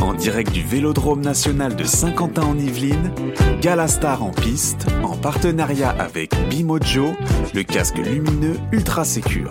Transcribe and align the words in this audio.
En 0.00 0.14
direct 0.14 0.52
du 0.52 0.62
Vélodrome 0.62 1.20
national 1.20 1.76
de 1.76 1.84
Saint-Quentin 1.84 2.42
en 2.42 2.58
Yvelines, 2.58 3.12
Galastar 3.60 4.22
en 4.22 4.30
piste, 4.30 4.86
en 5.02 5.16
partenariat 5.16 5.90
avec 5.90 6.32
Bimojo, 6.48 7.14
le 7.54 7.62
casque 7.62 7.98
lumineux 7.98 8.56
ultra 8.72 9.04
sécure. 9.04 9.50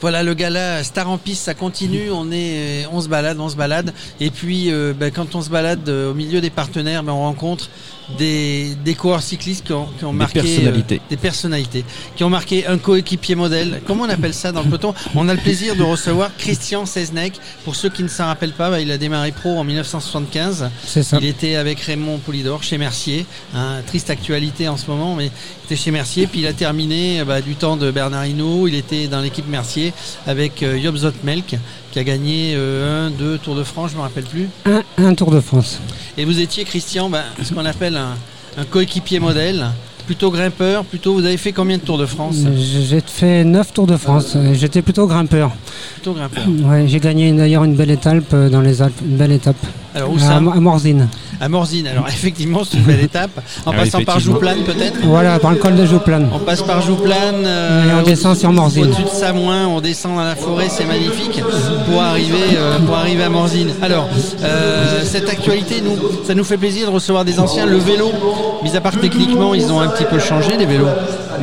Voilà 0.00 0.22
le 0.22 0.32
gala 0.32 0.82
Star 0.82 1.10
en 1.10 1.18
piste, 1.18 1.44
ça 1.44 1.52
continue. 1.52 2.10
On 2.10 2.32
est, 2.32 2.86
on 2.90 3.02
se 3.02 3.08
balade, 3.08 3.38
on 3.38 3.50
se 3.50 3.56
balade. 3.56 3.92
Et 4.18 4.30
puis, 4.30 4.72
euh, 4.72 4.94
ben, 4.98 5.10
quand 5.10 5.34
on 5.34 5.42
se 5.42 5.50
balade 5.50 5.86
euh, 5.90 6.12
au 6.12 6.14
milieu 6.14 6.40
des 6.40 6.48
partenaires, 6.48 7.02
ben, 7.02 7.12
on 7.12 7.20
rencontre 7.20 7.68
des, 8.18 8.74
des 8.84 8.94
coureurs 8.94 9.22
cyclistes 9.22 9.64
qui 9.66 9.72
ont, 9.72 9.86
qui 9.98 10.04
ont 10.04 10.12
Des 10.12 10.18
marqué 10.18 10.40
euh, 10.40 10.42
personnalités. 10.42 11.00
des 11.08 11.16
personnalités, 11.16 11.84
qui 12.16 12.24
ont 12.24 12.30
marqué 12.30 12.66
un 12.66 12.78
coéquipier 12.78 13.34
modèle. 13.34 13.80
Comment 13.86 14.04
on 14.04 14.08
appelle 14.08 14.34
ça 14.34 14.52
dans 14.52 14.60
le 14.62 14.66
peloton 14.66 14.94
On 15.14 15.28
a 15.28 15.34
le 15.34 15.40
plaisir 15.40 15.76
de 15.76 15.82
recevoir 15.82 16.30
Christian 16.36 16.86
Seznec. 16.86 17.34
Pour 17.64 17.76
ceux 17.76 17.88
qui 17.88 18.02
ne 18.02 18.08
s'en 18.08 18.26
rappellent 18.26 18.52
pas, 18.52 18.70
ben, 18.70 18.78
il 18.78 18.90
a 18.90 18.98
démarré 18.98 19.32
pro 19.32 19.58
en 19.58 19.64
1975. 19.64 20.70
C'est 20.84 21.02
ça. 21.02 21.18
Il 21.20 21.26
était 21.26 21.56
avec 21.56 21.80
Raymond 21.80 22.18
Poulidor 22.18 22.62
chez 22.62 22.78
Mercier. 22.78 23.26
Hein, 23.54 23.80
triste 23.86 24.10
actualité 24.10 24.68
en 24.68 24.76
ce 24.76 24.86
moment, 24.86 25.14
mais 25.16 25.26
il 25.26 25.64
était 25.66 25.76
chez 25.76 25.90
Mercier. 25.90 26.26
Puis 26.26 26.40
il 26.40 26.46
a 26.46 26.52
terminé 26.52 27.22
bah, 27.24 27.40
du 27.40 27.54
temps 27.54 27.76
de 27.76 27.90
Bernard 27.90 28.26
Hinault. 28.26 28.68
Il 28.68 28.74
était 28.74 29.08
dans 29.08 29.20
l'équipe 29.20 29.48
Mercier 29.48 29.92
avec 30.26 30.62
euh, 30.62 30.80
Job 30.82 30.96
Zotmelk 30.96 31.56
qui 31.90 31.98
a 31.98 32.04
gagné 32.04 32.52
euh, 32.54 33.06
un, 33.06 33.10
deux 33.10 33.38
Tours 33.38 33.56
de 33.56 33.64
France, 33.64 33.90
je 33.92 33.96
me 33.96 34.02
rappelle 34.02 34.24
plus. 34.24 34.48
Un, 34.66 34.82
un 34.98 35.14
Tour 35.14 35.30
de 35.30 35.40
France. 35.40 35.80
Et 36.16 36.24
vous 36.24 36.40
étiez, 36.40 36.64
Christian, 36.64 37.08
bah, 37.10 37.24
ce 37.42 37.52
qu'on 37.52 37.64
appelle 37.64 37.96
un, 37.96 38.14
un 38.58 38.64
coéquipier 38.64 39.20
modèle. 39.20 39.66
Plutôt 40.06 40.30
grimpeur, 40.32 40.84
plutôt. 40.84 41.12
Vous 41.14 41.24
avez 41.24 41.36
fait 41.36 41.52
combien 41.52 41.76
de 41.76 41.82
Tours 41.82 41.98
de 41.98 42.06
France? 42.06 42.36
J'ai 42.56 42.82
j'ai 42.82 43.00
fait 43.00 43.44
9 43.44 43.72
Tours 43.72 43.86
de 43.86 43.96
France. 43.96 44.32
Euh, 44.34 44.54
J'étais 44.54 44.82
plutôt 44.82 45.06
grimpeur. 45.06 45.52
Plutôt 45.94 46.14
grimpeur. 46.14 46.44
Ouais, 46.64 46.88
J'ai 46.88 46.98
gagné 46.98 47.30
d'ailleurs 47.32 47.62
une 47.62 47.76
belle 47.76 47.92
étape 47.92 48.24
euh, 48.32 48.48
dans 48.48 48.60
les 48.60 48.82
Alpes. 48.82 49.00
Une 49.02 49.16
belle 49.16 49.30
étape. 49.32 49.56
Alors 49.94 50.12
où 50.12 50.16
à, 50.16 50.20
ça 50.20 50.36
à 50.36 50.40
Morzine. 50.40 51.08
À 51.40 51.48
Morzine. 51.48 51.86
Alors 51.88 52.06
effectivement, 52.08 52.62
c'est 52.64 52.76
une 52.76 52.84
belle 52.84 53.00
étape. 53.00 53.30
En 53.66 53.72
Ah, 53.72 53.76
passant 53.76 54.02
par. 54.04 54.20
Jouplane 54.20 54.58
peut-être 54.64 54.98
Voilà, 55.02 55.38
par 55.38 55.50
le 55.50 55.56
col 55.56 55.74
de 55.74 55.84
Jouplane. 55.86 56.28
On 56.32 56.38
passe 56.38 56.62
par 56.62 56.80
Jouplane. 56.82 57.44
euh, 57.44 57.88
Et 57.90 58.00
on 58.00 58.02
descend 58.02 58.36
sur 58.36 58.52
Morzine. 58.52 58.84
Au-dessus 58.84 59.02
de 59.02 59.08
Samoin, 59.08 59.66
on 59.66 59.80
descend 59.80 60.16
dans 60.16 60.24
la 60.24 60.36
forêt, 60.36 60.68
c'est 60.68 60.84
magnifique 60.84 61.42
pour 61.90 62.00
arriver, 62.02 62.56
euh, 62.56 62.78
pour 62.80 62.94
arriver 62.96 63.22
à 63.24 63.28
Morzine. 63.28 63.70
Alors, 63.82 64.08
euh, 64.42 65.02
cette 65.04 65.28
actualité, 65.28 65.80
nous, 65.82 65.96
ça 66.26 66.34
nous 66.34 66.44
fait 66.44 66.56
plaisir 66.58 66.86
de 66.88 66.92
recevoir 66.92 67.24
des 67.24 67.40
anciens. 67.40 67.66
Le 67.66 67.78
vélo, 67.78 68.12
mis 68.62 68.76
à 68.76 68.80
part 68.80 68.96
techniquement, 69.00 69.54
ils 69.54 69.72
ont 69.72 69.80
un 69.80 69.88
petit 69.88 70.04
peu 70.04 70.18
changé 70.18 70.56
les 70.56 70.66
vélos. 70.66 70.86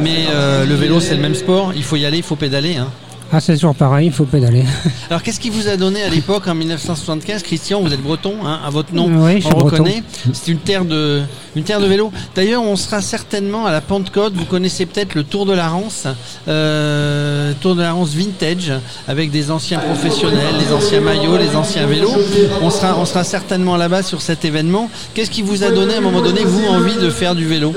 Mais 0.01 0.27
euh, 0.31 0.65
le 0.65 0.75
vélo, 0.75 0.99
c'est 0.99 1.15
le 1.15 1.21
même 1.21 1.35
sport. 1.35 1.73
Il 1.75 1.83
faut 1.83 1.95
y 1.95 2.05
aller, 2.05 2.17
il 2.17 2.23
faut 2.23 2.35
pédaler. 2.35 2.75
hein. 2.77 2.87
Ah, 3.31 3.41
c'est 3.41 3.55
toujours 3.55 3.75
pareil, 3.75 4.07
il 4.07 4.13
faut 4.13 4.23
pédaler. 4.23 4.63
Alors, 5.09 5.21
qu'est-ce 5.21 5.39
qui 5.39 5.49
vous 5.49 5.67
a 5.67 5.75
donné 5.75 6.01
à 6.01 6.09
l'époque, 6.09 6.47
en 6.47 6.55
1975, 6.55 7.43
Christian 7.43 7.81
Vous 7.81 7.93
êtes 7.93 8.01
breton, 8.01 8.35
hein, 8.45 8.59
à 8.65 8.69
votre 8.69 8.93
nom, 8.93 9.07
Oui, 9.07 9.41
je 9.41 9.47
on 9.47 9.57
reconnaît. 9.57 10.01
C'est 10.31 10.51
une 10.51 10.59
terre 10.59 10.85
de, 10.85 11.21
une 11.55 11.63
terre 11.63 11.81
de 11.81 11.87
vélo. 11.87 12.11
D'ailleurs, 12.35 12.63
on 12.63 12.77
sera 12.77 13.01
certainement 13.01 13.65
à 13.65 13.71
la 13.71 13.81
Pentecôte. 13.81 14.33
Vous 14.33 14.45
connaissez 14.45 14.85
peut-être 14.85 15.13
le 15.15 15.23
Tour 15.23 15.45
de 15.45 15.53
la 15.53 15.67
Rance, 15.67 16.07
euh, 16.47 17.51
Tour 17.59 17.75
de 17.75 17.81
la 17.81 17.91
Rance 17.91 18.13
vintage, 18.13 18.71
avec 19.09 19.29
des 19.29 19.51
anciens 19.51 19.79
professionnels, 19.79 20.55
les 20.59 20.73
anciens 20.73 21.01
maillots, 21.01 21.37
les 21.37 21.55
anciens 21.55 21.85
vélos. 21.85 22.15
On 22.61 22.69
sera, 22.69 22.97
on 22.97 23.05
sera 23.05 23.25
certainement 23.25 23.75
là-bas 23.75 24.03
sur 24.03 24.21
cet 24.21 24.45
événement. 24.45 24.89
Qu'est-ce 25.13 25.31
qui 25.31 25.41
vous 25.41 25.63
a 25.63 25.71
donné 25.71 25.95
à 25.95 25.97
un 25.97 26.01
moment 26.01 26.21
donné, 26.21 26.45
vous, 26.45 26.65
envie 26.67 26.95
de 26.95 27.09
faire 27.09 27.35
du 27.35 27.45
vélo? 27.45 27.73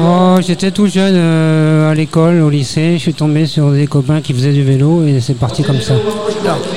Oh, 0.00 0.38
J'étais 0.44 0.72
tout 0.72 0.88
jeune 0.88 1.14
euh, 1.16 1.71
à 1.92 1.94
l'école, 1.94 2.40
au 2.40 2.50
lycée. 2.50 2.94
Je 2.94 3.02
suis 3.02 3.14
tombé 3.14 3.46
sur 3.46 3.70
des 3.70 3.86
copains 3.86 4.20
qui 4.20 4.32
faisaient 4.32 4.52
du 4.52 4.62
vélo 4.64 5.06
et 5.06 5.20
c'est 5.20 5.34
parti 5.34 5.62
comme 5.62 5.80
ça. 5.80 5.94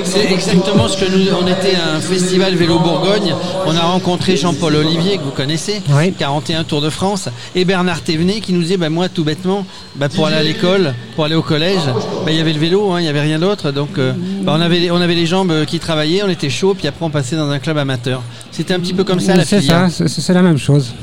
C'est 0.03 0.31
exactement 0.31 0.87
ce 0.87 0.97
que 0.97 1.09
nous. 1.09 1.25
On 1.41 1.47
était 1.47 1.75
à 1.75 1.95
un 1.95 2.01
festival 2.01 2.53
Vélo 2.55 2.79
Bourgogne. 2.79 3.33
On 3.65 3.75
a 3.75 3.79
rencontré 3.81 4.35
Jean-Paul 4.37 4.75
Olivier, 4.75 5.17
que 5.17 5.23
vous 5.23 5.31
connaissez, 5.31 5.81
Oui. 5.89 6.13
41 6.13 6.63
Tour 6.65 6.81
de 6.81 6.89
France, 6.89 7.29
et 7.55 7.65
Bernard 7.65 8.01
Thévenet 8.01 8.41
qui 8.41 8.53
nous 8.53 8.61
disait 8.61 8.77
bah, 8.77 8.89
Moi, 8.89 9.09
tout 9.09 9.23
bêtement, 9.23 9.65
bah, 9.95 10.09
pour 10.09 10.27
aller 10.27 10.35
à 10.35 10.43
l'école, 10.43 10.93
pour 11.15 11.25
aller 11.25 11.35
au 11.35 11.41
collège, 11.41 11.79
bah, 12.25 12.31
il 12.31 12.35
y 12.35 12.39
avait 12.41 12.53
le 12.53 12.59
vélo, 12.59 12.91
hein, 12.91 12.99
il 12.99 13.03
n'y 13.03 13.09
avait 13.09 13.21
rien 13.21 13.39
d'autre. 13.39 13.71
Donc, 13.71 13.97
euh, 13.97 14.13
bah, 14.43 14.53
on, 14.57 14.61
avait, 14.61 14.79
les- 14.79 14.91
on 14.91 14.97
avait 15.01 15.15
les 15.15 15.25
jambes 15.25 15.51
euh, 15.51 15.65
qui 15.65 15.79
travaillaient, 15.79 16.23
on 16.23 16.29
était 16.29 16.49
chaud, 16.49 16.73
puis 16.77 16.87
après, 16.87 17.05
on 17.05 17.09
passait 17.09 17.35
dans 17.37 17.49
un 17.49 17.59
club 17.59 17.77
amateur. 17.77 18.21
C'était 18.51 18.73
un 18.73 18.79
petit 18.79 18.93
peu 18.93 19.03
comme 19.05 19.19
ça 19.21 19.35
la 19.35 19.45
C'est 19.45 19.61
ça, 19.61 19.87
c'est 19.89 20.07
c'est 20.09 20.33
la 20.33 20.41
même 20.41 20.57
chose. 20.57 20.93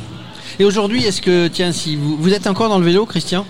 Et 0.60 0.64
aujourd'hui, 0.64 1.02
est-ce 1.04 1.22
que, 1.22 1.48
tiens, 1.48 1.72
si 1.72 1.96
vous, 1.96 2.16
vous 2.20 2.32
êtes 2.34 2.46
encore 2.46 2.68
dans 2.68 2.78
le 2.78 2.84
vélo, 2.84 3.06
Christian? 3.06 3.44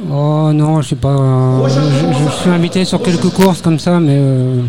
Oh 0.00 0.50
non, 0.52 0.80
je 0.82 0.90
sais 0.90 0.96
pas. 0.96 1.08
euh, 1.08 1.68
je, 1.68 2.24
je 2.24 2.40
suis 2.40 2.50
invité 2.50 2.84
sur 2.84 3.02
quelques 3.02 3.30
courses 3.30 3.60
comme 3.62 3.78
ça, 3.80 3.98
mais 3.98 4.16
euh, 4.16 4.62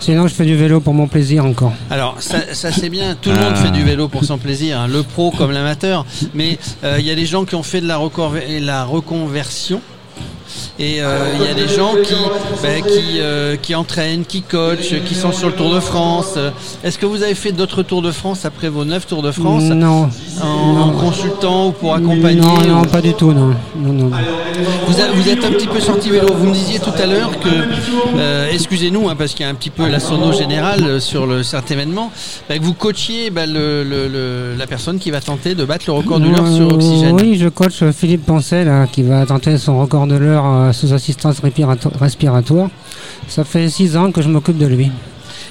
sinon 0.00 0.26
je 0.28 0.34
fais 0.34 0.44
du 0.44 0.54
vélo 0.56 0.80
pour 0.80 0.92
mon 0.92 1.06
plaisir 1.06 1.44
encore. 1.46 1.72
Alors 1.90 2.16
ça, 2.18 2.38
ça, 2.52 2.70
c'est 2.72 2.90
bien, 2.90 3.16
tout 3.20 3.30
le 3.30 3.36
monde 3.40 3.56
fait 3.56 3.70
du 3.70 3.82
vélo 3.82 4.08
pour 4.08 4.24
son 4.24 4.36
plaisir, 4.36 4.78
hein, 4.80 4.86
le 4.88 5.02
pro 5.02 5.30
comme 5.30 5.50
l'amateur, 5.52 6.04
mais 6.34 6.58
euh, 6.84 6.96
il 6.98 7.06
y 7.06 7.10
a 7.10 7.14
des 7.14 7.24
gens 7.26 7.44
qui 7.46 7.54
ont 7.54 7.62
fait 7.62 7.80
de 7.80 7.86
la 7.86 8.84
reconversion. 8.84 9.80
Et 10.78 11.00
euh, 11.00 11.18
il 11.40 11.46
y 11.46 11.48
a 11.48 11.54
des 11.54 11.68
gens 11.74 11.92
qui, 12.04 12.14
ben, 12.62 12.82
qui, 12.82 13.18
euh, 13.20 13.56
qui 13.56 13.74
entraînent, 13.74 14.26
qui 14.26 14.42
coachent, 14.42 14.94
qui 15.06 15.14
sont 15.14 15.32
sur 15.32 15.48
le 15.48 15.54
Tour 15.54 15.72
de 15.74 15.80
France. 15.80 16.38
Est-ce 16.84 16.98
que 16.98 17.06
vous 17.06 17.22
avez 17.22 17.34
fait 17.34 17.52
d'autres 17.52 17.82
Tours 17.82 18.02
de 18.02 18.10
France 18.10 18.44
après 18.44 18.68
vos 18.68 18.84
9 18.84 19.06
Tours 19.06 19.22
de 19.22 19.30
France? 19.30 19.62
Non. 19.62 20.10
en, 20.42 20.90
consultant 20.90 21.68
ou 21.68 21.72
pour 21.72 21.94
accompagner? 21.94 22.40
Non, 22.42 22.58
non, 22.68 22.82
pas 22.84 23.00
du 23.00 23.14
tout, 23.14 23.32
non. 23.32 23.54
Non, 23.74 23.92
non. 23.94 24.10
vous, 24.86 25.00
a- 25.00 25.12
vous 25.14 25.28
êtes 25.30 25.42
un 25.44 25.50
petit 25.52 25.66
peu 25.66 25.80
sorti 25.80 26.10
vélo. 26.10 26.26
Vous 26.34 26.46
me 26.46 26.52
disiez 26.52 26.78
tout 26.78 26.90
à 27.02 27.06
l'heure 27.06 27.30
que, 27.40 27.48
euh, 28.18 28.46
excusez-nous, 28.52 29.08
hein, 29.08 29.14
parce 29.16 29.32
qu'il 29.32 29.46
y 29.46 29.48
a 29.48 29.50
un 29.50 29.54
petit 29.54 29.70
peu 29.70 29.88
la 29.88 29.98
sono 29.98 30.30
générale 30.32 31.00
sur 31.00 31.26
le, 31.26 31.42
cet 31.42 31.70
événement, 31.70 32.12
bah, 32.50 32.58
que 32.58 32.62
vous 32.62 32.74
coachiez 32.74 33.30
bah, 33.30 33.46
le- 33.46 34.54
la 34.58 34.66
personne 34.66 34.98
qui 34.98 35.10
va 35.10 35.20
tenter 35.22 35.54
de 35.54 35.64
battre 35.64 35.84
le 35.86 35.92
record 35.94 36.20
de 36.20 36.28
l'heure 36.28 36.46
sur 36.46 36.70
oxygène. 36.72 37.16
Oui, 37.18 37.38
je 37.40 37.48
coach 37.48 37.82
Philippe 37.92 38.26
Poncet 38.26 38.64
là, 38.66 38.86
qui 38.86 39.02
va 39.02 39.24
tenter 39.24 39.56
son 39.56 39.78
record 39.80 40.06
de 40.06 40.16
l'heure 40.16 40.44
euh, 40.66 40.72
sous 40.72 40.92
assistance 40.92 41.40
respirato- 41.42 41.90
respiratoire. 41.98 42.68
Ça 43.28 43.44
fait 43.44 43.68
six 43.68 43.96
ans 43.96 44.10
que 44.12 44.22
je 44.22 44.28
m'occupe 44.28 44.58
de 44.58 44.66
lui. 44.66 44.90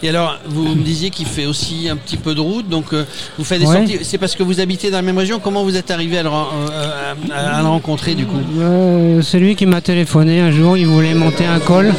Et 0.03 0.09
alors, 0.09 0.37
vous 0.47 0.75
me 0.75 0.83
disiez 0.83 1.09
qu'il 1.09 1.25
fait 1.25 1.45
aussi 1.45 1.87
un 1.89 1.95
petit 1.95 2.17
peu 2.17 2.35
de 2.35 2.41
route, 2.41 2.67
donc 2.69 2.87
euh, 2.93 3.05
vous 3.37 3.45
faites 3.45 3.59
des 3.61 3.65
Ouais. 3.65 3.77
sorties. 3.87 3.99
C'est 4.03 4.17
parce 4.17 4.35
que 4.35 4.43
vous 4.43 4.59
habitez 4.59 4.91
dans 4.91 4.97
la 4.97 5.01
même 5.01 5.17
région. 5.17 5.39
Comment 5.39 5.63
vous 5.63 5.77
êtes 5.77 5.89
arrivé 5.89 6.17
à 6.19 6.23
le, 6.23 6.29
euh, 6.29 7.13
à- 7.33 7.57
à 7.57 7.61
le 7.61 7.67
rencontrer 7.67 8.13
du 8.13 8.25
coup? 8.25 8.37
Euh, 8.59 9.21
celui 9.21 9.55
qui 9.55 9.65
m'a 9.65 9.81
téléphoné 9.81 10.41
un 10.41 10.51
jour, 10.51 10.75
il 10.77 10.85
voulait 10.85 11.13
monter 11.15 11.45
un 11.45 11.59
col 11.59 11.93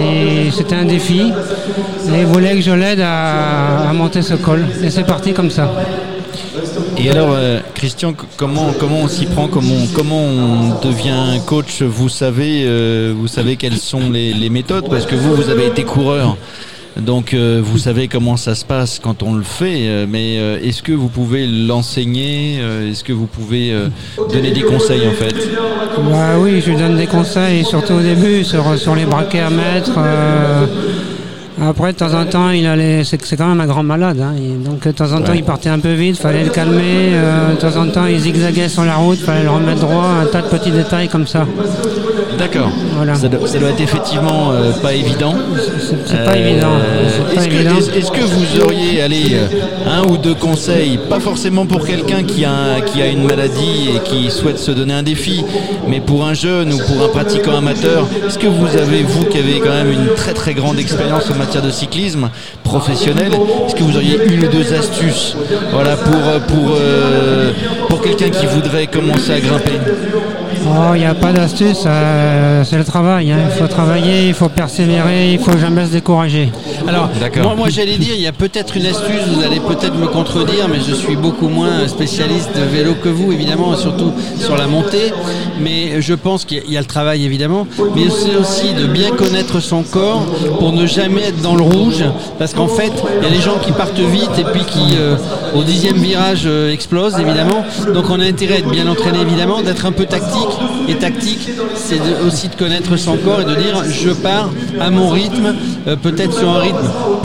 et 0.00 0.50
c'était 0.50 0.74
un 0.76 0.86
défi. 0.86 1.20
Et 2.14 2.20
il 2.20 2.26
voulait 2.26 2.54
que 2.54 2.62
je 2.62 2.70
l'aide 2.72 3.00
à, 3.00 3.88
à 3.90 3.92
monter 3.92 4.22
ce 4.22 4.34
col. 4.34 4.64
Et 4.82 4.90
c'est 4.90 5.04
parti 5.04 5.32
comme 5.34 5.50
ça. 5.50 5.70
Et 7.00 7.10
alors, 7.10 7.30
euh, 7.32 7.60
Christian, 7.74 8.12
comment, 8.36 8.72
comment 8.78 9.00
on 9.02 9.08
s'y 9.08 9.26
prend 9.26 9.46
comment, 9.46 9.86
comment 9.94 10.20
on 10.20 10.80
devient 10.86 11.40
coach 11.46 11.82
Vous 11.82 12.08
savez, 12.08 12.64
euh, 12.66 13.14
vous 13.16 13.28
savez 13.28 13.56
quelles 13.56 13.76
sont 13.78 14.10
les, 14.10 14.32
les 14.34 14.50
méthodes 14.50 14.88
Parce 14.90 15.06
que 15.06 15.14
vous, 15.14 15.34
vous 15.34 15.48
avez 15.48 15.66
été 15.66 15.84
coureur. 15.84 16.36
Donc, 17.00 17.32
euh, 17.32 17.60
vous 17.62 17.78
savez 17.78 18.08
comment 18.08 18.36
ça 18.36 18.56
se 18.56 18.64
passe 18.64 18.98
quand 19.00 19.22
on 19.22 19.34
le 19.34 19.44
fait. 19.44 19.86
euh, 19.86 20.06
mais 20.08 20.38
euh, 20.38 20.58
est-ce 20.60 20.82
que 20.82 20.90
vous 20.90 21.06
pouvez 21.08 21.46
l'enseigner 21.46 22.58
euh, 22.60 22.90
Est-ce 22.90 23.04
que 23.04 23.12
vous 23.12 23.26
pouvez 23.26 23.70
euh, 23.72 23.86
donner 24.32 24.50
des 24.50 24.62
conseils 24.62 25.06
en 25.06 25.12
fait? 25.12 25.36
Bah 26.10 26.36
oui, 26.40 26.60
je 26.60 26.70
lui 26.70 26.76
donne 26.76 26.96
des 26.96 27.06
conseils, 27.06 27.64
surtout 27.64 27.92
au 27.94 28.00
début, 28.00 28.42
sur, 28.42 28.76
sur 28.76 28.96
les 28.96 29.04
braquets 29.04 29.40
à 29.40 29.50
mettre. 29.50 29.92
Après, 31.60 31.92
de 31.92 31.98
temps 31.98 32.12
en 32.14 32.24
temps, 32.26 32.50
il 32.50 32.66
allait. 32.66 33.02
C'est 33.04 33.36
quand 33.36 33.48
même 33.48 33.60
un 33.60 33.66
grand 33.66 33.82
malade. 33.82 34.20
hein, 34.20 34.34
donc, 34.64 34.86
de 34.86 34.90
temps 34.92 35.12
en 35.12 35.20
temps, 35.22 35.32
Ouais. 35.32 35.38
il 35.38 35.44
partait 35.44 35.68
un 35.70 35.78
peu 35.78 35.92
vite, 35.92 36.16
fallait 36.18 36.44
le 36.44 36.50
calmer. 36.50 37.10
euh, 37.12 37.50
de 37.54 37.56
temps 37.56 37.76
en 37.80 37.86
temps, 37.88 38.06
il 38.06 38.18
zigzaguait 38.20 38.68
sur 38.68 38.84
la 38.84 38.96
route, 38.96 39.18
fallait 39.18 39.44
le 39.44 39.50
remettre 39.50 39.80
droit. 39.80 40.06
Un 40.22 40.26
tas 40.26 40.42
de 40.42 40.48
petits 40.48 40.70
détails 40.70 41.08
comme 41.08 41.26
ça. 41.26 41.46
D'accord. 42.38 42.70
Voilà. 42.94 43.14
Ça, 43.16 43.28
doit, 43.28 43.46
ça 43.48 43.58
doit 43.58 43.70
être 43.70 43.80
effectivement 43.80 44.52
euh, 44.52 44.70
pas 44.80 44.92
évident. 44.94 45.34
C'est 46.06 46.24
pas 46.24 46.32
Euh, 46.36 46.48
évident. 46.50 46.68
Est-ce 47.96 48.10
que, 48.12 48.20
vous 48.20 48.60
auriez 48.64 49.02
allez, 49.02 49.34
euh, 49.34 49.46
un 49.90 50.04
ou 50.04 50.16
deux 50.16 50.34
conseils, 50.34 50.98
pas 51.10 51.18
forcément 51.20 51.66
pour 51.66 51.84
quelqu'un 51.84 52.22
qui 52.22 52.44
a, 52.44 52.52
un- 52.52 52.80
qui 52.80 53.02
a 53.02 53.06
une 53.08 53.24
maladie 53.26 53.90
et 53.96 54.00
qui 54.08 54.30
souhaite 54.30 54.58
se 54.58 54.70
donner 54.70 54.94
un 54.94 55.02
défi, 55.02 55.44
mais 55.88 56.00
pour 56.00 56.24
un 56.24 56.34
jeune 56.34 56.72
ou 56.72 56.78
pour 56.78 57.02
un 57.04 57.08
pratiquant 57.08 57.56
amateur, 57.56 58.06
est-ce 58.26 58.38
que 58.38 58.46
vous 58.46 58.76
avez, 58.76 59.02
vous 59.02 59.24
qui 59.24 59.38
avez 59.38 59.58
quand 59.60 59.70
même 59.70 59.90
une 59.92 60.14
très 60.14 60.32
très 60.34 60.54
grande 60.54 60.78
expérience 60.78 61.28
en 61.30 61.34
matière 61.34 61.62
de 61.62 61.70
cyclisme 61.70 62.30
professionnel, 62.62 63.32
est-ce 63.66 63.74
que 63.74 63.82
vous 63.82 63.96
auriez 63.96 64.18
une 64.30 64.44
ou 64.44 64.48
deux 64.48 64.72
astuces 64.74 65.36
voilà, 65.72 65.96
pour, 65.96 66.20
pour, 66.46 66.76
euh, 66.80 67.50
pour 67.88 68.00
quelqu'un 68.02 68.30
qui 68.30 68.46
voudrait 68.46 68.86
commencer 68.86 69.32
à 69.32 69.40
grimper? 69.40 69.72
Oh, 70.66 70.94
il 70.94 71.00
n'y 71.00 71.06
a 71.06 71.14
pas 71.14 71.32
d'astuce, 71.32 71.84
euh, 71.86 72.62
c'est 72.64 72.76
le 72.76 72.84
travail. 72.84 73.32
hein. 73.32 73.38
Il 73.46 73.58
faut 73.62 73.68
travailler, 73.68 74.28
il 74.28 74.34
faut 74.34 74.48
persévérer, 74.48 75.32
il 75.32 75.38
faut 75.38 75.56
jamais 75.56 75.86
se 75.86 75.92
décourager. 75.92 76.50
Alors, 76.86 77.08
moi, 77.42 77.54
moi, 77.56 77.68
j'allais 77.68 77.96
dire, 77.96 78.14
il 78.14 78.20
y 78.22 78.26
a 78.26 78.32
peut-être 78.32 78.76
une 78.76 78.86
astuce, 78.86 79.22
vous 79.32 79.42
allez 79.42 79.60
peut-être 79.60 79.94
me 79.96 80.06
contredire, 80.06 80.68
mais 80.68 80.78
je 80.86 80.94
suis 80.94 81.16
beaucoup 81.16 81.48
moins 81.48 81.86
spécialiste 81.88 82.50
de 82.56 82.62
vélo 82.62 82.94
que 83.02 83.08
vous, 83.08 83.32
évidemment, 83.32 83.76
surtout 83.76 84.12
sur 84.38 84.56
la 84.56 84.66
montée. 84.66 85.12
Mais 85.60 86.00
je 86.00 86.14
pense 86.14 86.44
qu'il 86.44 86.58
y 86.58 86.60
a- 86.60 86.64
il 86.66 86.72
y 86.72 86.76
a 86.76 86.80
le 86.80 86.86
travail, 86.86 87.24
évidemment, 87.24 87.66
mais 87.94 88.08
c'est 88.10 88.36
aussi 88.36 88.74
de 88.74 88.86
bien 88.86 89.10
connaître 89.10 89.60
son 89.60 89.82
corps 89.82 90.24
pour 90.58 90.72
ne 90.72 90.86
jamais 90.86 91.22
être 91.22 91.40
dans 91.42 91.54
le 91.56 91.62
rouge, 91.62 92.04
parce 92.38 92.52
qu'en 92.54 92.68
fait, 92.68 92.92
il 93.20 93.24
y 93.24 93.26
a 93.26 93.34
les 93.34 93.40
gens 93.40 93.58
qui 93.64 93.72
partent 93.72 93.98
vite 93.98 94.30
et 94.38 94.44
puis 94.44 94.62
qui, 94.64 94.96
euh, 94.96 95.16
au 95.54 95.62
dixième 95.62 95.96
virage, 95.96 96.42
euh, 96.46 96.72
explosent, 96.72 97.18
évidemment. 97.18 97.64
Donc 97.94 98.10
on 98.10 98.20
a 98.20 98.24
intérêt 98.24 98.54
à 98.54 98.58
être 98.58 98.70
bien 98.70 98.86
entraîné, 98.88 99.20
évidemment, 99.20 99.60
d'être 99.62 99.86
un 99.86 99.92
peu 99.92 100.04
tactique. 100.04 100.47
Et 100.88 100.94
tactique, 100.94 101.48
c'est 101.74 102.00
aussi 102.26 102.48
de 102.48 102.54
connaître 102.54 102.96
son 102.96 103.16
corps 103.16 103.40
et 103.40 103.44
de 103.44 103.54
dire, 103.54 103.82
je 103.90 104.10
pars 104.10 104.50
à 104.80 104.90
mon 104.90 105.08
rythme, 105.10 105.54
euh, 105.86 105.96
peut-être 105.96 106.36
sur 106.38 106.48
un 106.50 106.60
rythme 106.60 106.78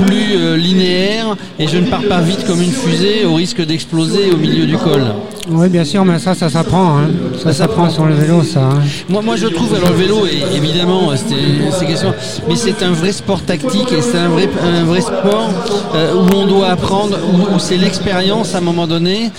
plus 0.05 0.35
euh, 0.35 0.57
linéaire, 0.57 1.35
et 1.59 1.67
je 1.67 1.77
ne 1.77 1.87
pars 1.87 2.03
pas 2.03 2.19
vite 2.19 2.45
comme 2.45 2.61
une 2.61 2.71
fusée 2.71 3.25
au 3.25 3.35
risque 3.35 3.65
d'exploser 3.65 4.31
au 4.31 4.37
milieu 4.37 4.65
du 4.65 4.77
col. 4.77 5.01
Oui, 5.49 5.67
bien 5.67 5.83
sûr, 5.83 6.05
mais 6.05 6.19
ça, 6.19 6.33
ça 6.35 6.49
s'apprend. 6.49 6.97
hein. 6.99 7.09
Ça 7.41 7.51
s'apprend 7.51 7.89
sur 7.89 8.05
le 8.05 8.15
vélo, 8.15 8.43
ça. 8.43 8.61
hein. 8.61 8.79
Moi, 9.09 9.21
moi, 9.21 9.35
je 9.35 9.47
trouve, 9.47 9.73
alors 9.75 9.89
le 9.89 9.95
vélo, 9.95 10.25
est, 10.25 10.55
évidemment, 10.57 11.11
c'est 11.15 11.85
question, 11.85 12.13
mais 12.47 12.55
c'est 12.55 12.81
un 12.83 12.91
vrai 12.91 13.11
sport 13.11 13.41
tactique 13.41 13.91
et 13.91 14.01
c'est 14.01 14.17
un 14.17 14.29
vrai, 14.29 14.49
un 14.63 14.83
vrai 14.85 15.01
sport 15.01 15.49
euh, 15.95 16.13
où 16.15 16.35
on 16.35 16.45
doit 16.45 16.67
apprendre, 16.69 17.17
où, 17.33 17.55
où 17.55 17.59
c'est 17.59 17.77
l'expérience 17.77 18.55
à 18.55 18.59
un 18.59 18.61
moment 18.61 18.87
donné 18.87 19.31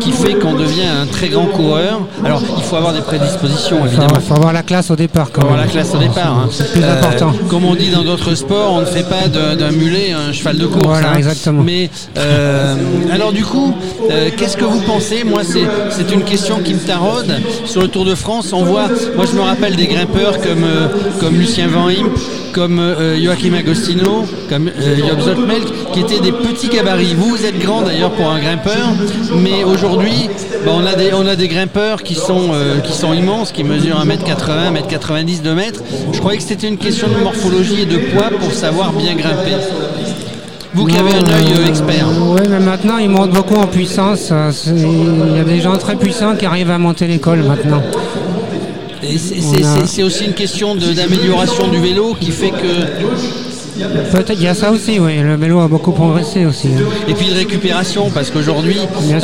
qui 0.00 0.12
fait 0.12 0.34
qu'on 0.34 0.54
devient 0.54 0.86
un 1.02 1.06
très 1.06 1.28
grand 1.28 1.46
coureur. 1.46 2.00
Alors, 2.24 2.42
il 2.56 2.62
faut 2.62 2.76
avoir 2.76 2.92
des 2.92 3.00
prédispositions, 3.00 3.19
Il 3.22 3.86
évidemment. 3.86 4.14
faut, 4.16 4.20
faut 4.20 4.34
avoir 4.34 4.52
la 4.52 4.62
classe 4.62 4.90
au 4.90 4.96
départ, 4.96 5.30
quand 5.32 5.42
avoir 5.42 5.56
même. 5.58 5.66
la 5.66 5.72
classe 5.72 5.94
au 5.94 5.98
départ. 5.98 6.38
hein. 6.38 6.48
C'est 6.50 6.72
plus 6.72 6.84
important. 6.84 7.32
Comme 7.48 7.64
on 7.64 7.74
dit 7.74 7.90
dans 7.90 8.02
d'autres 8.02 8.34
sports, 8.34 8.72
on 8.72 8.80
ne 8.80 8.86
fait 8.86 9.08
pas 9.08 9.28
d'un 9.28 9.70
mulet 9.70 10.12
un 10.12 10.32
cheval 10.32 10.58
de 10.58 10.66
course. 10.66 10.84
Voilà, 10.86 11.10
hein. 11.12 11.16
exactement. 11.16 11.62
Mais 11.62 11.90
euh, 12.18 12.74
alors 13.12 13.32
du 13.32 13.44
coup, 13.44 13.74
euh, 14.10 14.30
qu'est-ce 14.36 14.56
que 14.56 14.64
vous 14.64 14.80
pensez? 14.82 15.24
Moi, 15.24 15.42
c'est 15.44 16.12
une 16.12 16.22
question 16.22 16.60
qui 16.60 16.74
me 16.74 16.80
taraude. 16.80 17.32
Sur 17.64 17.82
le 17.82 17.88
Tour 17.88 18.04
de 18.04 18.14
France, 18.14 18.52
on 18.52 18.64
voit. 18.64 18.88
Moi, 19.16 19.26
je 19.30 19.36
me 19.36 19.42
rappelle 19.42 19.76
des 19.76 19.86
grimpeurs 19.86 20.38
comme 20.40 20.64
euh, 20.64 20.88
comme 21.20 21.36
Lucien 21.36 21.68
Van 21.68 21.88
Imp, 21.88 22.10
comme 22.52 22.78
euh, 22.78 23.16
Joachim 23.22 23.54
Agostino, 23.54 24.24
comme 24.48 24.68
euh, 24.68 24.96
Job 25.08 25.20
Zottmelk, 25.20 25.92
qui 25.92 26.00
étaient 26.00 26.20
des 26.20 26.32
petits 26.32 26.68
gabarits. 26.68 27.14
Vous, 27.14 27.30
vous 27.36 27.44
êtes 27.44 27.58
grand 27.58 27.82
d'ailleurs 27.82 28.10
pour 28.12 28.28
un 28.28 28.38
grimpeur, 28.40 28.88
mais 29.36 29.64
aujourd'hui, 29.64 30.28
bah, 30.64 30.72
on 30.74 30.86
a 30.86 30.94
des 30.94 31.12
on 31.14 31.26
a 31.26 31.36
des 31.36 31.48
grimpeurs 31.48 32.02
qui 32.02 32.14
sont 32.14 32.48
euh, 32.52 32.78
qui 32.80 32.92
sont 32.92 33.12
immenses, 33.12 33.52
qui 33.52 33.64
mesurent 33.64 34.04
1m80, 34.04 34.72
1m90, 34.74 35.42
2 35.42 35.54
mètres. 35.54 35.82
Je 36.12 36.18
croyais 36.18 36.38
que 36.38 36.44
c'était 36.44 36.68
une 36.68 36.78
question 36.78 37.08
de 37.08 37.22
morphologie 37.22 37.82
et 37.82 37.86
de 37.86 37.98
poids 37.98 38.30
pour 38.38 38.52
savoir 38.52 38.92
bien 38.92 39.14
grimper. 39.14 39.56
Vous 40.72 40.86
qui 40.86 40.96
avez 40.96 41.10
un 41.12 41.26
œil 41.26 41.68
expert. 41.68 42.06
Oui, 42.20 42.42
mais 42.48 42.60
maintenant, 42.60 42.98
ils 42.98 43.08
montent 43.10 43.32
beaucoup 43.32 43.56
en 43.56 43.66
puissance. 43.66 44.32
c'est- 44.52 44.70
Il 44.70 45.36
y 45.36 45.40
a 45.40 45.42
des 45.42 45.60
gens 45.60 45.76
très 45.76 45.96
puissants 45.96 46.36
qui 46.36 46.46
arrivent 46.46 46.70
à 46.70 46.78
monter 46.78 47.08
l'école 47.08 47.40
maintenant. 47.42 47.82
C'est- 49.86 50.02
aussi 50.02 50.24
une 50.24 50.34
question 50.34 50.74
d'amélioration 50.74 51.68
du 51.68 51.78
vélo 51.80 52.14
qui 52.20 52.30
fait 52.30 52.50
que. 52.50 53.10
Peut-être, 54.12 54.34
il 54.38 54.42
y 54.42 54.46
a 54.48 54.54
ça 54.54 54.70
aussi, 54.72 54.98
oui. 54.98 55.18
Le 55.22 55.36
vélo 55.36 55.60
a 55.60 55.68
beaucoup 55.68 55.92
progressé 55.92 56.44
aussi. 56.44 56.68
hein. 56.68 56.82
Et 57.08 57.14
puis 57.14 57.28
de 57.28 57.34
récupération, 57.34 58.10
parce 58.10 58.30
qu'aujourd'hui, 58.30 58.76
bien 59.06 59.18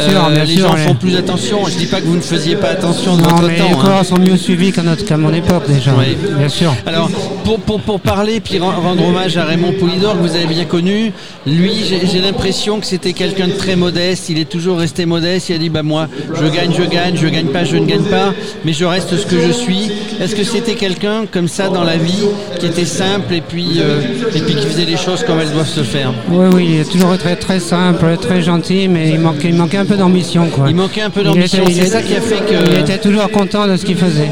les 0.45 0.47
sûr, 0.57 0.69
gens 0.71 0.77
font 0.77 0.95
plus 0.95 1.15
attention. 1.17 1.67
Je 1.67 1.77
dis 1.77 1.87
pas 1.87 2.01
que 2.01 2.07
vous 2.07 2.17
ne 2.17 2.21
faisiez 2.23 2.57
pas 2.57 2.69
attention 2.69 3.17
Non, 3.17 3.25
votre 3.25 3.43
mais 3.49 3.57
temps. 3.59 3.65
les 3.69 3.71
hein. 3.75 3.79
coureurs 3.79 4.05
sont 4.05 4.19
mieux 4.19 4.37
suivis 4.39 4.73
qu'à 4.73 5.17
mon 5.19 5.33
époque 5.35 5.65
déjà. 5.69 5.93
Oui. 5.99 6.17
Bien 6.39 6.49
sûr. 6.49 6.75
Alors, 6.87 7.11
pour, 7.47 7.61
pour, 7.61 7.81
pour 7.81 8.01
parler, 8.01 8.41
puis 8.41 8.59
ren- 8.59 8.73
rendre 8.83 9.07
hommage 9.07 9.37
à 9.37 9.45
Raymond 9.45 9.73
Poulidor, 9.79 10.15
que 10.15 10.19
vous 10.27 10.35
avez 10.35 10.47
bien 10.47 10.65
connu, 10.65 11.13
lui, 11.47 11.71
j'ai 11.85 12.21
l'impression 12.21 12.81
que 12.81 12.87
c'était 12.87 13.13
quelqu'un 13.13 13.47
de 13.47 13.53
très 13.53 13.77
modeste. 13.77 14.29
Il 14.31 14.39
est 14.41 14.49
toujours 14.51 14.79
resté 14.79 15.07
modeste. 15.07 15.49
Il 15.51 15.55
a 15.55 15.59
dit, 15.59 15.69
bah 15.69 15.85
moi, 15.85 16.09
je 16.35 16.45
gagne, 16.49 16.73
je 16.77 16.83
gagne, 16.83 17.17
je 17.17 17.29
gagne 17.29 17.47
pas, 17.47 17.63
je 17.65 17.77
ne 17.77 17.87
gagne 17.87 18.03
pas, 18.03 18.35
mais 18.65 18.73
je 18.73 18.85
reste 18.85 19.17
ce 19.17 19.25
que 19.27 19.41
je 19.41 19.53
suis. 19.53 19.93
Est-ce 20.21 20.35
que 20.35 20.43
c'était 20.43 20.75
quelqu'un 20.75 21.25
comme 21.31 21.47
ça 21.47 21.69
dans 21.69 21.85
la 21.85 21.97
vie, 21.97 22.25
qui 22.59 22.67
était 22.67 22.85
simple 22.85 23.33
et 23.33 23.41
puis, 23.43 23.75
euh, 23.79 24.01
et 24.35 24.41
puis 24.41 24.57
qui 24.57 24.67
faisait 24.67 24.85
les 24.85 24.97
choses 24.97 25.23
comme 25.25 25.39
elles 25.39 25.53
doivent 25.53 25.69
se 25.69 25.85
faire? 25.85 26.13
Oui, 26.29 26.47
oui, 26.53 26.67
il 26.71 26.81
est 26.81 26.91
toujours 26.91 27.17
très, 27.17 27.37
très 27.37 27.61
simple, 27.61 28.17
très 28.21 28.43
gentil, 28.43 28.89
mais 28.89 29.11
il 29.11 29.21
manquait, 29.21 29.51
il 29.51 29.55
manquait 29.55 29.77
un 29.79 29.85
peu 29.87 29.97
d'ambition. 29.97 30.49
Quoi. 30.49 30.65
Il 30.69 30.75
manquait 30.75 31.03
un 31.03 31.11
peu 31.11 31.21
Il 31.21 31.27
d'ambition. 31.27 31.63
il 31.69 31.77
C'est 31.77 31.87
ça 31.87 32.03
qui 32.03 32.17
a 32.17 32.21
fait 32.21 32.41
Il 32.51 32.75
que. 32.75 32.81
était 32.81 32.99
toujours 32.99 33.31
content 33.31 33.69
de 33.69 33.77
ce 33.77 33.85
qu'il 33.85 33.97
faisait. 33.97 34.31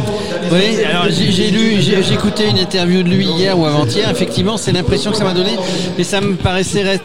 Oui, 0.54 0.84
alors 0.84 1.06
j'ai 1.08 1.50
lu, 1.50 1.80
j'ai 1.80 2.14
écouté 2.14 2.48
une 2.48 2.58
interview 2.58 3.02
de 3.02 3.08
lui 3.08 3.26
hier 3.26 3.58
ou 3.58 3.66
avant-hier. 3.66 4.08
Effectivement, 4.08 4.56
c'est 4.56 4.70
l'impression 4.70 5.10
que 5.10 5.16
ça 5.16 5.24
m'a 5.24 5.34
donné, 5.34 5.50
mais 5.98 6.04
ça 6.04 6.20
me 6.20 6.34
paraissait 6.34 7.00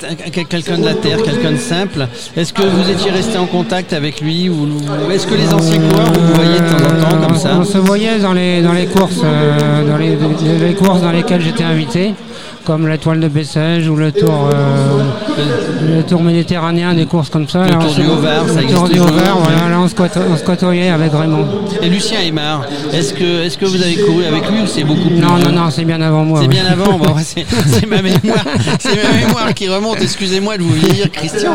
quelqu'un 0.48 0.78
de 0.78 0.86
la 0.86 0.94
terre, 0.94 1.18
quelqu'un 1.24 1.54
de 1.54 1.58
simple. 1.58 2.08
Est-ce 2.38 2.54
que 2.54 2.62
vous 2.62 2.90
étiez 2.92 3.10
resté 3.10 3.40
en 3.40 3.48
contact 3.48 3.94
avec 3.94 4.22
lui 4.22 4.50
ou 4.50 4.68
est-ce 5.12 5.26
que 5.26 5.34
les 5.34 5.52
anciens 5.52 5.80
coureurs 5.80 6.14
vous 6.14 6.34
voyez 6.36 6.60
de 6.60 6.68
temps 6.68 6.86
en 6.86 7.10
temps 7.10 7.18
comme 7.22 7.36
on, 7.36 7.40
ça 7.40 7.58
on 7.60 7.64
se 7.64 7.78
voyait 7.80 8.20
dans 8.20 8.34
les, 8.34 8.62
dans 8.62 8.74
les 8.74 8.86
courses, 8.86 9.22
euh, 9.24 9.90
dans 9.90 9.98
les, 9.98 10.16
les 10.60 10.74
courses 10.76 11.02
dans 11.02 11.12
lesquelles 11.12 11.42
j'étais 11.42 11.64
invité, 11.64 12.14
comme 12.70 12.88
l'étoile 12.88 13.20
de 13.20 13.28
Bessèges 13.28 13.90
ou 13.90 13.96
le 13.96 14.12
tour, 14.12 14.48
euh, 14.54 15.04
le 15.98 16.04
tour 16.04 16.22
méditerranéen, 16.22 16.94
des 16.94 17.08
courses 17.08 17.32
comme 17.32 17.50
ça. 17.50 17.64
Le 17.66 17.72
Là, 17.72 17.78
Tour 17.80 17.96
du 17.96 18.02
Haut-Var, 18.06 18.48
ça 18.48 18.54
le 18.54 18.62
existe 18.62 18.76
tour 18.78 18.90
du. 18.90 19.00
Haut-Var, 19.00 19.38
voilà, 19.40 19.70
là 19.70 19.80
on 19.80 19.88
se, 19.88 19.96
côto- 19.96 20.20
on 20.32 20.38
se 20.38 20.44
côtoyait 20.44 20.90
avec 20.90 21.12
Raymond. 21.12 21.48
Et 21.82 21.90
Lucien 21.90 22.20
Aymar, 22.20 22.68
est-ce 22.94 23.16
que, 23.16 23.42
est-ce 23.44 23.58
que 23.58 23.66
vous 23.66 23.82
avez 23.82 23.96
couru 23.96 24.24
avec 24.24 24.48
lui 24.52 24.62
ou 24.62 24.68
c'est 24.68 24.84
beaucoup 24.84 25.08
plus 25.08 25.18
Non, 25.18 25.40
non, 25.40 25.52
non, 25.52 25.72
c'est 25.72 25.84
bien 25.84 26.00
avant 26.00 26.24
moi. 26.24 26.42
C'est 26.44 26.48
oui. 26.48 26.54
bien 26.54 26.66
avant, 26.68 27.00
bon, 27.00 27.16
c'est 27.24 27.88
ma 27.88 28.04
mémoire, 28.04 28.46
c'est 28.78 29.04
ma 29.04 29.18
mémoire 29.26 29.52
qui 29.56 29.68
remonte. 29.68 30.00
Excusez-moi 30.04 30.58
de 30.60 30.62
vous 30.62 30.74
vieillir, 30.74 31.10
Christian. 31.12 31.54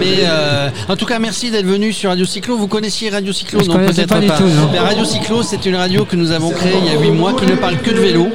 Mais 0.00 0.24
euh, 0.26 0.68
en 0.88 0.96
tout 0.96 1.06
cas, 1.06 1.20
merci 1.20 1.52
d'être 1.52 1.66
venu 1.66 1.92
sur 1.92 2.10
Radio 2.10 2.24
Cyclo. 2.24 2.56
Vous 2.56 2.66
connaissiez 2.66 3.08
Radio 3.10 3.32
Cyclo 3.32 3.60
Je 3.62 3.68
Non, 3.68 3.76
peut-être 3.76 4.08
pas 4.08 4.18
du 4.18 4.26
tout, 4.26 4.42
non. 4.42 4.68
Mais 4.72 4.80
Radio 4.80 5.04
Cyclo, 5.04 5.44
c'est 5.44 5.64
une 5.64 5.76
radio 5.76 6.04
que 6.04 6.16
nous 6.16 6.32
avons 6.32 6.50
créée 6.50 6.74
il 6.84 6.92
y 6.92 6.96
a 6.96 7.00
8 7.00 7.10
mois 7.12 7.34
qui 7.34 7.46
ne 7.46 7.54
parle 7.54 7.76
que 7.78 7.90
de 7.90 8.00
vélo. 8.00 8.26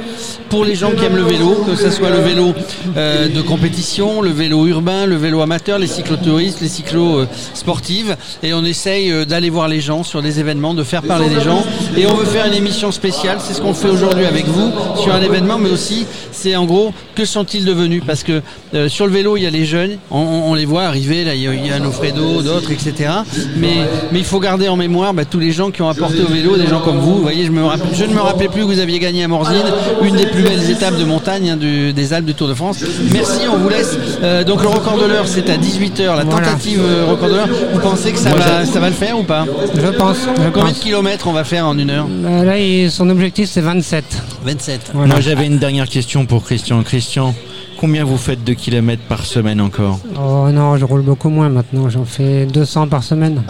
Pour 0.48 0.66
les 0.66 0.74
gens 0.74 0.90
qui 0.90 1.02
aiment 1.06 1.16
le 1.16 1.22
vélo, 1.22 1.64
que 1.66 1.74
ce 1.74 1.88
soit 1.88 2.10
le 2.10 2.18
vélo 2.22 2.54
euh, 2.96 3.28
de 3.28 3.42
compétition, 3.42 4.22
le 4.22 4.30
vélo 4.30 4.66
urbain, 4.66 5.06
le 5.06 5.16
vélo 5.16 5.40
amateur, 5.40 5.78
les 5.78 5.86
cyclotouristes, 5.86 6.60
les 6.60 6.68
cyclos 6.68 7.18
euh, 7.18 7.28
sportives. 7.54 8.16
Et 8.42 8.54
on 8.54 8.64
essaye 8.64 9.10
euh, 9.10 9.24
d'aller 9.24 9.50
voir 9.50 9.68
les 9.68 9.80
gens 9.80 10.02
sur 10.02 10.22
des 10.22 10.40
événements, 10.40 10.74
de 10.74 10.84
faire 10.84 11.02
parler 11.02 11.28
les 11.28 11.40
gens. 11.40 11.64
Et 11.96 12.06
on 12.06 12.14
veut 12.14 12.26
faire 12.26 12.46
une 12.46 12.54
émission 12.54 12.92
spéciale. 12.92 13.38
C'est 13.40 13.54
ce 13.54 13.60
qu'on 13.60 13.74
fait 13.74 13.88
aujourd'hui 13.88 14.24
avec 14.24 14.46
vous 14.46 14.72
sur 15.02 15.14
un 15.14 15.22
événement, 15.22 15.58
mais 15.58 15.70
aussi 15.70 16.06
c'est 16.30 16.56
en 16.56 16.64
gros 16.64 16.92
que 17.14 17.24
sont-ils 17.24 17.64
devenus? 17.64 18.02
Parce 18.06 18.22
que 18.22 18.42
euh, 18.74 18.88
sur 18.88 19.06
le 19.06 19.12
vélo, 19.12 19.36
il 19.36 19.42
y 19.42 19.46
a 19.46 19.50
les 19.50 19.64
jeunes, 19.64 19.98
on, 20.10 20.54
les 20.54 20.64
voit 20.64 20.84
arriver, 20.84 21.24
là 21.24 21.34
il 21.34 21.42
y 21.42 21.70
a, 21.70 21.78
Nofredo, 21.78 22.42
d'autres, 22.42 22.70
etc. 22.70 23.10
Mais, 23.56 23.76
il 24.12 24.24
faut 24.24 24.40
garder 24.40 24.68
en 24.68 24.76
mémoire 24.76 25.14
bah, 25.14 25.24
tous 25.24 25.38
les 25.38 25.52
gens 25.52 25.70
qui 25.70 25.82
ont 25.82 25.88
apporté 25.88 26.22
au 26.22 26.32
vélo, 26.32 26.56
des 26.56 26.66
gens 26.66 26.80
comme 26.80 26.98
vous. 26.98 27.16
Vous 27.16 27.22
voyez, 27.22 27.44
je, 27.44 27.50
ne 27.50 28.14
me 28.14 28.20
rappelais 28.20 28.48
plus 28.48 28.62
que 28.62 28.66
vous 28.66 28.78
aviez 28.78 28.98
gagné 28.98 29.24
à 29.24 29.28
Morzine, 29.28 29.64
une 30.02 30.16
des 30.16 30.26
plus 30.26 30.42
belles 30.42 30.70
étapes 30.70 30.96
de 30.96 31.04
montagne 31.04 31.50
hein, 31.50 31.56
des 31.56 31.92
Alpes 32.12 32.26
du 32.26 32.34
Tour 32.34 32.48
de 32.48 32.54
France. 32.54 32.78
Merci, 33.12 33.40
on 33.52 33.58
vous 33.58 33.68
laisse. 33.68 33.96
Euh, 34.22 34.44
donc 34.44 34.62
le 34.62 34.68
record 34.68 34.98
de 34.98 35.06
l'heure, 35.06 35.26
c'est 35.28 35.48
à 35.50 35.56
18h, 35.56 36.16
la 36.16 36.24
tentative 36.24 36.80
euh, 36.82 37.06
record 37.10 37.28
de 37.28 37.34
l'heure. 37.34 37.48
Vous 37.72 37.80
pensez 37.80 38.12
que 38.12 38.18
ça, 38.18 38.30
va, 38.34 38.64
ça 38.64 38.80
va 38.80 38.88
le 38.88 38.94
faire 38.94 39.18
ou 39.18 39.22
pas? 39.24 39.44
Je 39.74 39.88
pense. 39.88 40.18
Je 40.20 40.48
Combien 40.50 40.68
pense. 40.68 40.78
de 40.78 40.82
kilomètres 40.82 41.26
on 41.26 41.32
va 41.32 41.44
faire 41.44 41.66
en 41.66 41.78
une 41.78 41.90
heure? 41.90 42.06
Euh, 42.24 42.44
Là, 42.44 42.90
son 42.90 43.08
objectif, 43.10 43.48
c'est 43.50 43.60
27. 43.60 44.04
27. 44.44 44.80
Voilà. 44.94 45.12
Moi 45.14 45.20
j'avais 45.20 45.46
une 45.46 45.58
dernière 45.58 45.88
question 45.88 46.26
pour 46.26 46.42
Christian. 46.44 46.82
Christian, 46.82 47.34
combien 47.82 48.04
vous 48.04 48.16
faites 48.16 48.44
de 48.44 48.52
kilomètres 48.52 49.02
par 49.08 49.26
semaine 49.26 49.60
encore 49.60 49.98
Oh 50.16 50.48
non, 50.52 50.76
je 50.76 50.84
roule 50.84 51.02
beaucoup 51.02 51.28
moins 51.30 51.48
maintenant. 51.48 51.88
J'en 51.88 52.04
fais 52.04 52.46
200 52.46 52.86
par 52.86 53.02
semaine. 53.02 53.42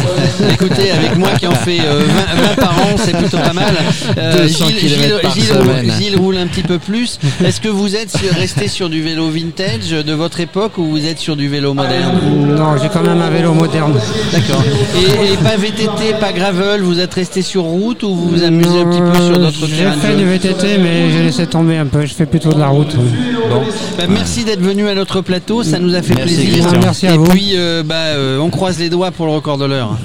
Écoutez, 0.52 0.90
avec 0.90 1.16
moi 1.18 1.28
qui 1.38 1.46
en 1.46 1.52
fait 1.52 1.80
euh, 1.80 2.00
20, 2.34 2.42
20 2.48 2.54
par 2.56 2.72
an, 2.78 2.96
c'est 2.96 3.14
plutôt 3.14 3.36
pas 3.36 3.52
mal. 3.52 3.74
Euh, 4.16 4.38
200 4.44 4.66
Gilles, 4.68 4.76
kilomètres 4.78 5.02
Gilles- 5.12 5.20
par 5.20 5.34
Gilles 5.34 5.44
semaine. 5.44 5.84
roule- 5.90 5.92
Gilles 6.02 6.16
roule 6.16 6.36
un 6.38 6.46
petit 6.46 6.62
peu 6.62 6.78
plus. 6.78 7.18
Est-ce 7.44 7.60
que 7.60 7.68
vous 7.68 7.94
êtes 7.94 8.16
resté 8.38 8.68
sur 8.68 8.88
du 8.88 9.02
vélo 9.02 9.28
vintage 9.28 9.90
de 9.90 10.12
votre 10.14 10.40
époque 10.40 10.78
ou 10.78 10.84
vous 10.86 11.04
êtes 11.04 11.18
sur 11.18 11.36
du 11.36 11.48
vélo 11.48 11.74
moderne 11.74 12.18
Non, 12.56 12.78
j'ai 12.82 12.88
quand 12.88 13.02
même 13.02 13.20
un 13.20 13.28
vélo 13.30 13.52
moderne. 13.52 13.92
D'accord. 14.32 14.64
Et, 14.96 15.34
et 15.34 15.36
pas 15.36 15.56
VTT, 15.58 16.18
pas 16.18 16.32
gravel, 16.32 16.80
vous 16.80 17.00
êtes 17.00 17.12
resté 17.12 17.42
sur 17.42 17.64
route 17.64 18.02
ou 18.02 18.14
vous 18.14 18.30
vous 18.30 18.42
amusez 18.44 18.80
un 18.80 18.86
petit 18.86 19.00
peu 19.00 19.14
sur 19.14 19.34
Euh, 19.36 19.38
d'autres 19.44 19.66
J'ai 19.66 19.76
terrains 19.76 19.96
de 19.96 20.00
fait 20.00 20.16
du 20.16 20.24
VTT, 20.24 20.78
mais 20.78 21.10
j'ai 21.10 21.22
laissé 21.24 21.46
tomber 21.46 21.76
un 21.76 21.86
peu. 21.86 22.06
Je 22.06 22.14
fais 22.14 22.26
plutôt 22.26 22.52
de 22.54 22.60
la 22.60 22.68
route. 22.68 22.94
oui. 22.98 23.34
Bon. 23.50 23.62
Bah, 23.96 24.04
merci 24.08 24.44
d'être 24.44 24.60
venu 24.60 24.88
à 24.88 24.94
notre 24.94 25.20
plateau, 25.20 25.62
ça 25.62 25.78
nous 25.78 25.94
a 25.94 26.02
fait 26.02 26.14
Merci, 26.14 26.34
plaisir. 26.34 26.52
Christian. 26.64 26.80
Merci 26.80 27.06
à 27.06 27.14
et 27.14 27.18
vous. 27.18 27.26
puis, 27.26 27.52
euh, 27.54 27.82
bah, 27.84 27.94
euh, 28.14 28.38
on 28.38 28.50
croise 28.50 28.78
les 28.78 28.88
doigts 28.90 29.10
pour 29.10 29.26
le 29.26 29.32
record 29.32 29.58
de 29.58 29.64
l'heure. 29.66 29.96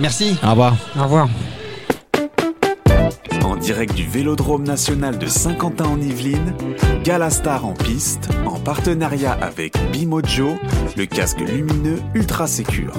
Merci. 0.00 0.36
Au 0.44 0.50
revoir. 0.50 0.76
Au 0.98 1.02
revoir. 1.04 1.28
En 3.44 3.56
direct 3.56 3.94
du 3.94 4.06
Vélodrome 4.06 4.64
national 4.64 5.18
de 5.18 5.26
Saint-Quentin 5.26 5.84
en 5.86 6.00
Yvelines, 6.00 6.54
Galastar 7.04 7.66
en 7.66 7.72
piste, 7.74 8.28
en 8.46 8.58
partenariat 8.58 9.36
avec 9.40 9.74
Bimojo, 9.92 10.56
le 10.96 11.06
casque 11.06 11.40
lumineux 11.40 11.98
ultra 12.14 12.46
sécure. 12.46 12.92